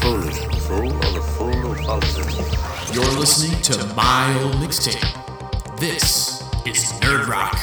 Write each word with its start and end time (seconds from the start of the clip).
foolish, 0.00 0.38
fool 0.66 0.92
or 0.92 1.12
the 1.12 1.20
fool. 1.36 1.54
You're 2.94 3.18
listening 3.18 3.60
to 3.62 3.94
my 3.94 4.40
old 4.42 4.54
mixtape. 4.54 5.00
This 5.78 6.42
is 6.64 6.92
Nerd 7.00 7.26
Rock. 7.26 7.58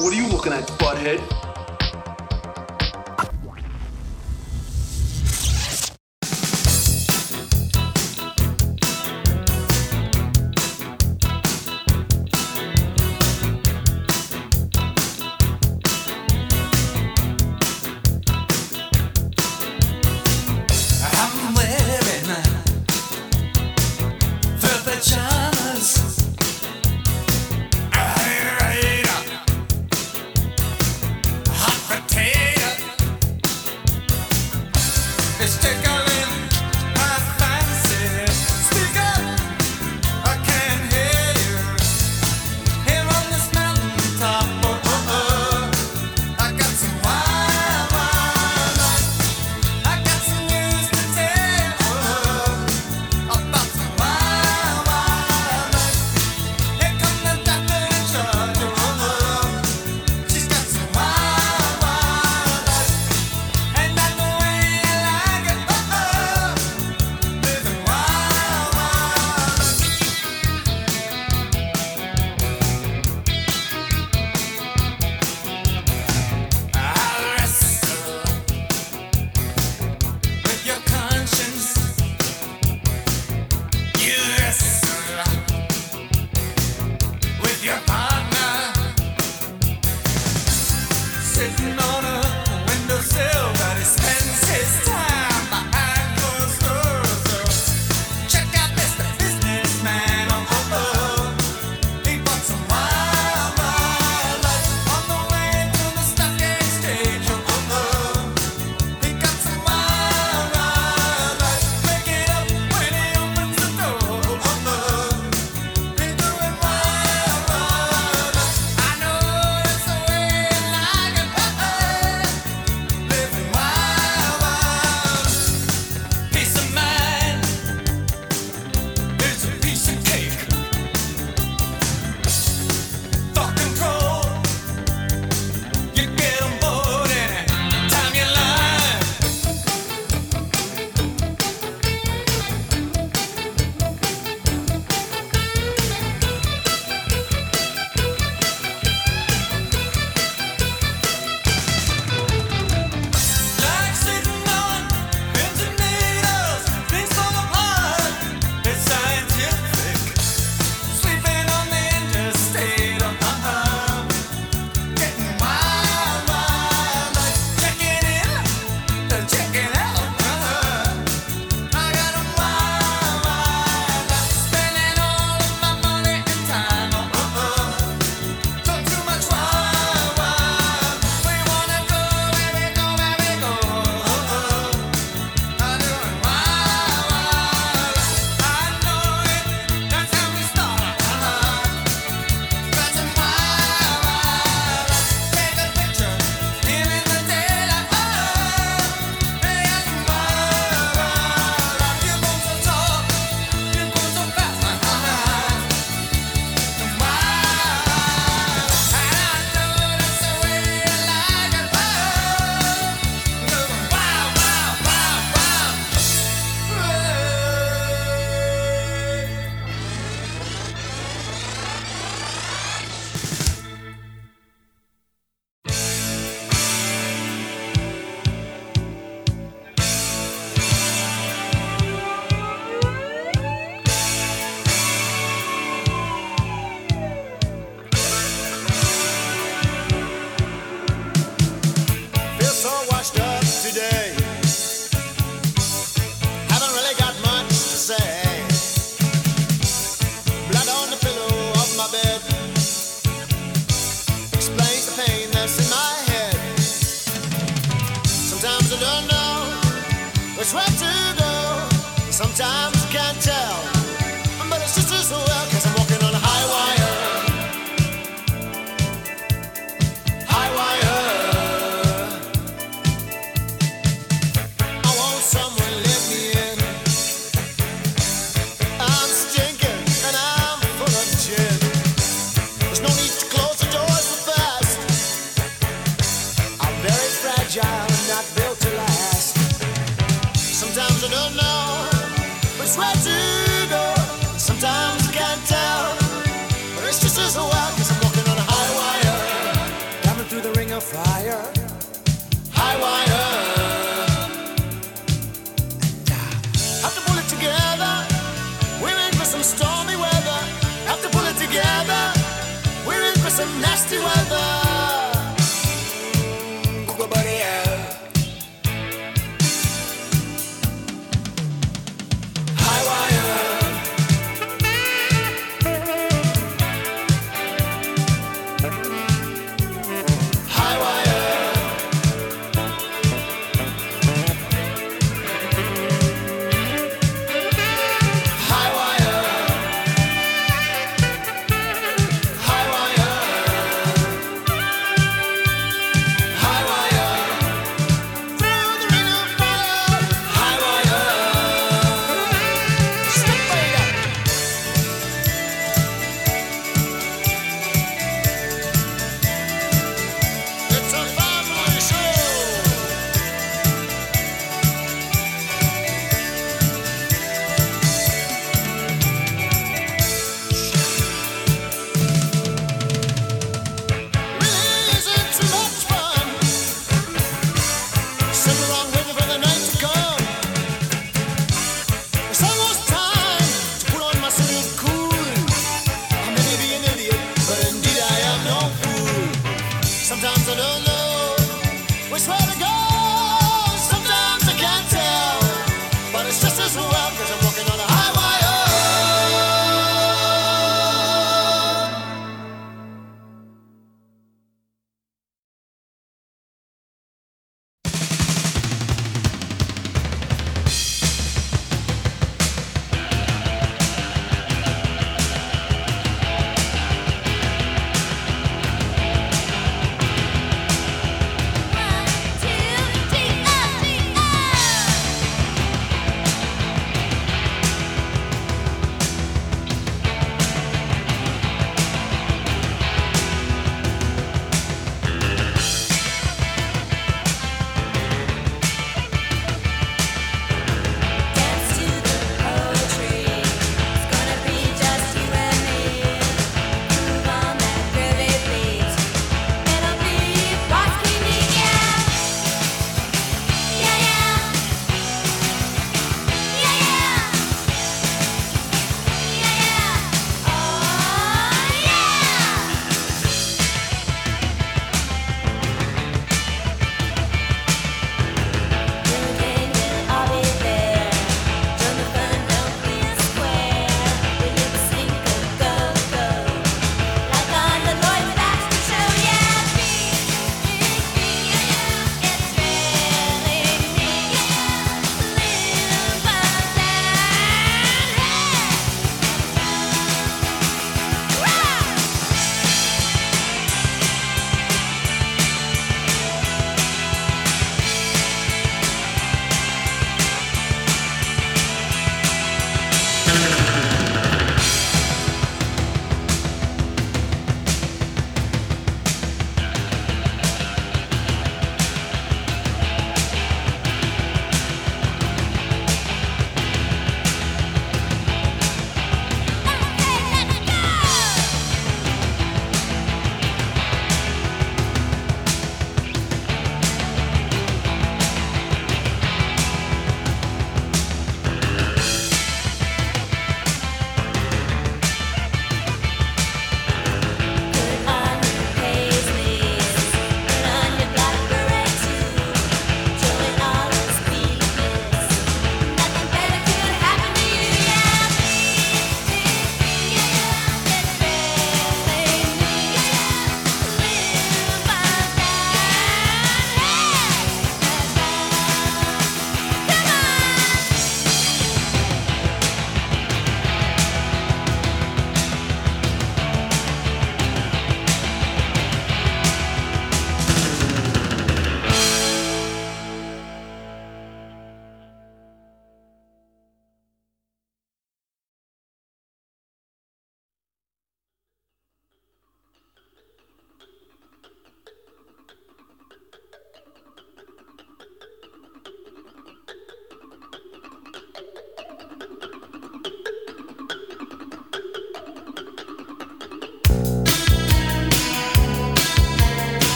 What 0.00 0.12
are 0.12 0.16
you 0.16 0.28
looking 0.28 0.52
at, 0.52 0.68
butthead? 0.78 1.51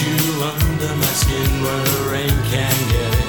you 0.00 0.42
under 0.42 0.94
my 0.96 1.12
skin 1.22 1.62
where 1.62 1.84
the 1.84 2.10
rain 2.12 2.36
can 2.50 2.76
get 2.90 3.12
in. 3.18 3.28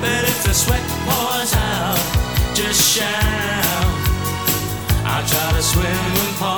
But 0.00 0.22
if 0.24 0.42
the 0.42 0.52
sweat 0.52 0.82
pours 1.06 1.54
out, 1.54 1.98
just 2.54 2.80
shout. 2.80 3.86
I'll 5.04 5.26
try 5.26 5.52
to 5.52 5.62
swim 5.62 5.86
and 5.86 6.36
pause. 6.38 6.55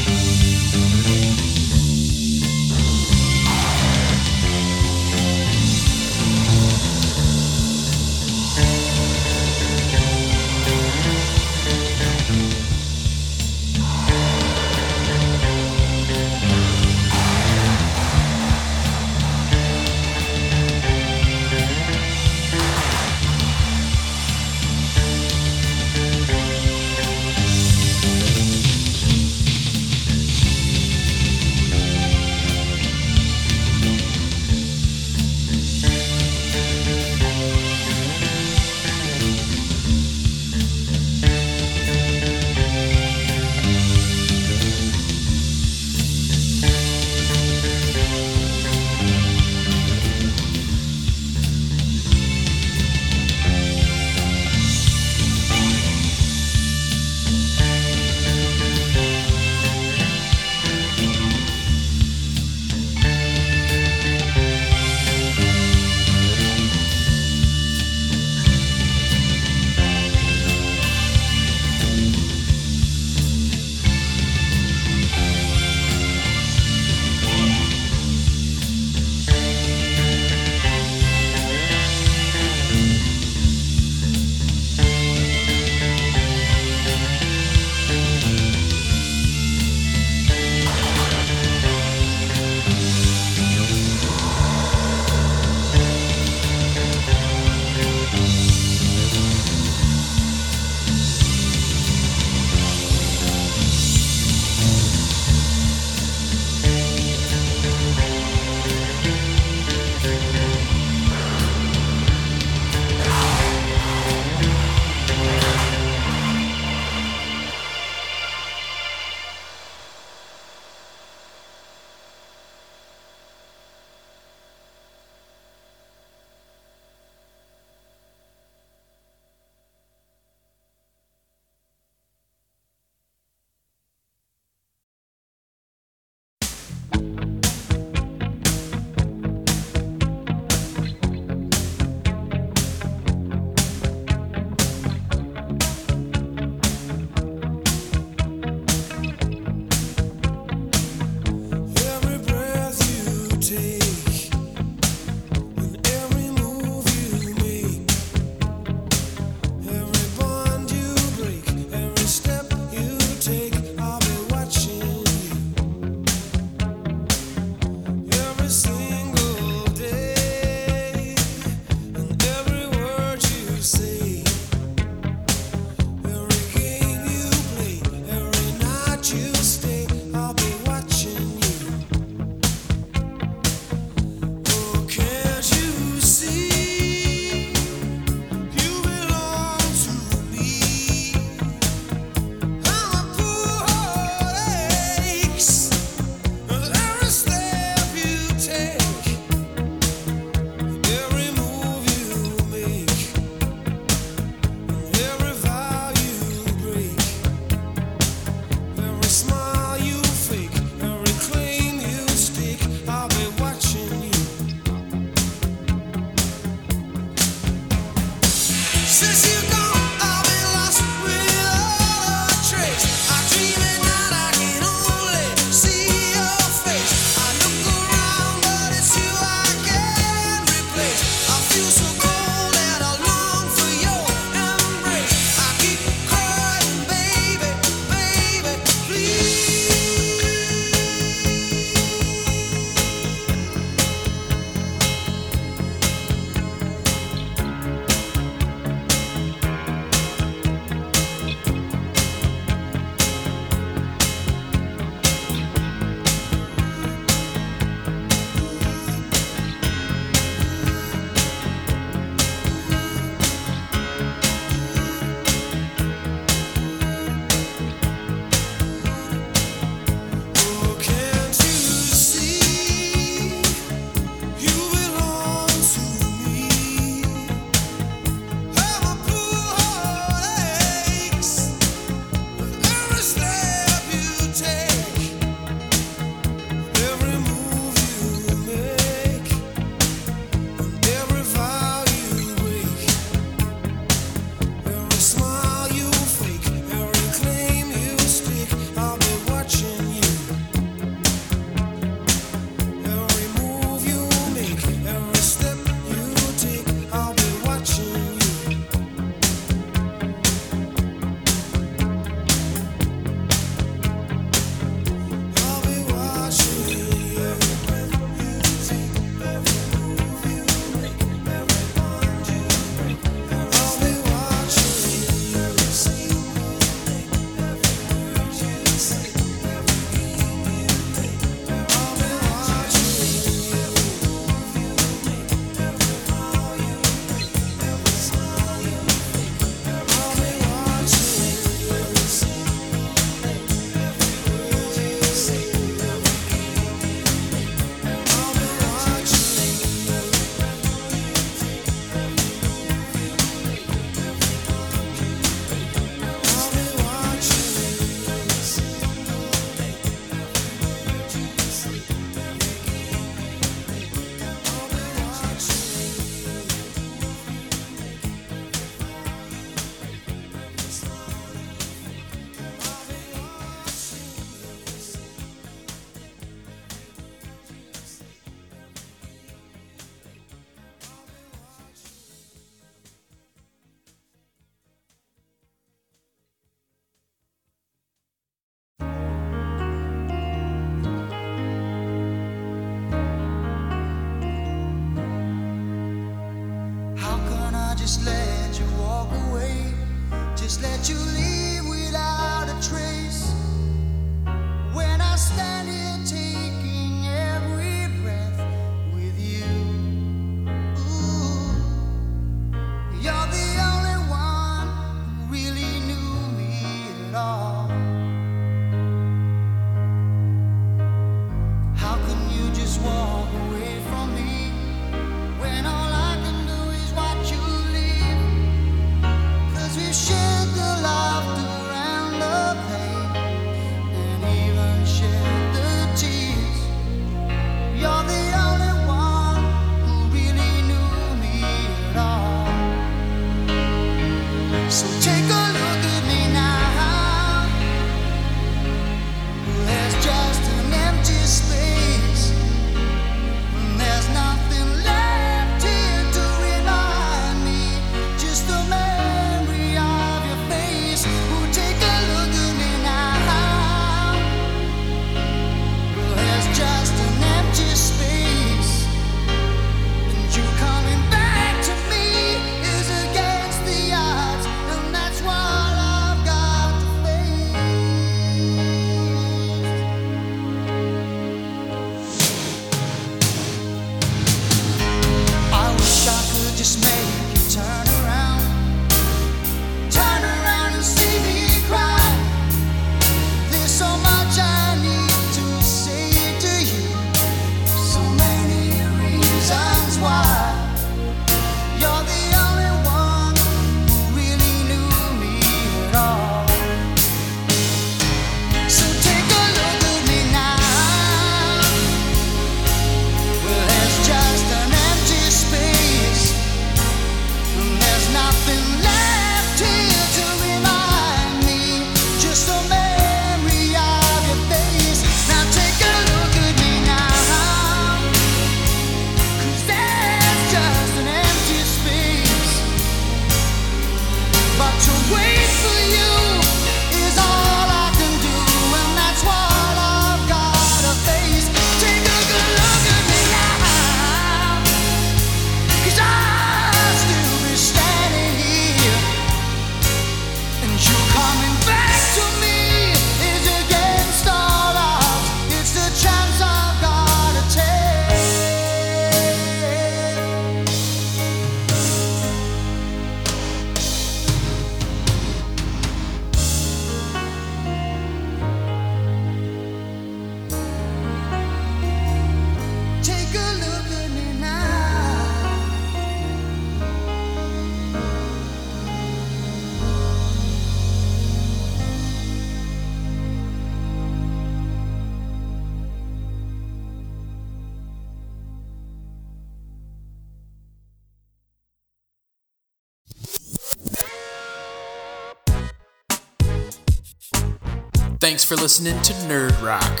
Thanks 598.34 598.42
for 598.42 598.56
listening 598.56 599.00
to 599.02 599.12
Nerd 599.28 599.62
Rock. 599.62 600.00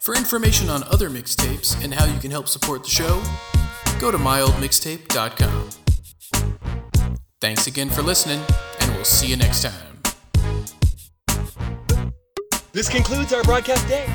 For 0.00 0.14
information 0.14 0.70
on 0.70 0.82
other 0.84 1.10
mixtapes 1.10 1.78
and 1.84 1.92
how 1.92 2.06
you 2.06 2.18
can 2.18 2.30
help 2.30 2.48
support 2.48 2.84
the 2.84 2.88
show, 2.88 3.22
go 4.00 4.10
to 4.10 4.16
mildmixtape.com. 4.16 5.68
Thanks 7.42 7.66
again 7.66 7.90
for 7.90 8.00
listening, 8.00 8.40
and 8.80 8.94
we'll 8.94 9.04
see 9.04 9.26
you 9.26 9.36
next 9.36 9.62
time. 9.62 10.00
This 12.72 12.88
concludes 12.88 13.34
our 13.34 13.42
broadcast 13.42 13.86
day. 13.88 14.06